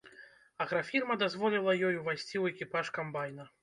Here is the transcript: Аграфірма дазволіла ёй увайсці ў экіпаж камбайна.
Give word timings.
Аграфірма 0.65 1.19
дазволіла 1.25 1.79
ёй 1.87 1.95
увайсці 2.01 2.33
ў 2.39 2.45
экіпаж 2.57 2.95
камбайна. 3.01 3.53